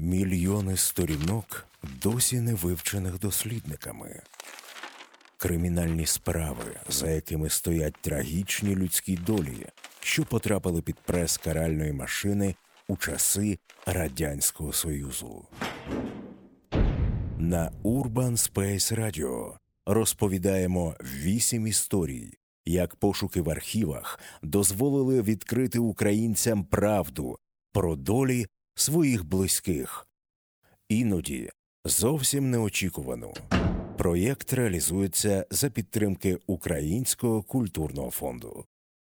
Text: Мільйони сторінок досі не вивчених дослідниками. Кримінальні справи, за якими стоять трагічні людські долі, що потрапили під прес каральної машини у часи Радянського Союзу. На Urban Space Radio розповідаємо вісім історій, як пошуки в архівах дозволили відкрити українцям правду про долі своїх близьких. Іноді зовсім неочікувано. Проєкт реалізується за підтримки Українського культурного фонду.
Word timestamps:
Мільйони 0.00 0.76
сторінок 0.76 1.66
досі 2.02 2.40
не 2.40 2.54
вивчених 2.54 3.18
дослідниками. 3.18 4.22
Кримінальні 5.36 6.06
справи, 6.06 6.64
за 6.88 7.10
якими 7.10 7.50
стоять 7.50 7.96
трагічні 8.00 8.76
людські 8.76 9.16
долі, 9.16 9.66
що 10.00 10.24
потрапили 10.24 10.82
під 10.82 10.96
прес 10.96 11.36
каральної 11.36 11.92
машини 11.92 12.54
у 12.88 12.96
часи 12.96 13.58
Радянського 13.86 14.72
Союзу. 14.72 15.46
На 17.38 17.72
Urban 17.84 18.32
Space 18.32 19.00
Radio 19.00 19.56
розповідаємо 19.86 20.94
вісім 21.00 21.66
історій, 21.66 22.34
як 22.66 22.96
пошуки 22.96 23.40
в 23.40 23.50
архівах 23.50 24.20
дозволили 24.42 25.22
відкрити 25.22 25.78
українцям 25.78 26.64
правду 26.64 27.38
про 27.72 27.96
долі 27.96 28.46
своїх 28.80 29.24
близьких. 29.24 30.08
Іноді 30.88 31.50
зовсім 31.84 32.50
неочікувано. 32.50 33.32
Проєкт 33.98 34.52
реалізується 34.52 35.46
за 35.50 35.70
підтримки 35.70 36.38
Українського 36.46 37.42
культурного 37.42 38.10
фонду. 38.10 38.64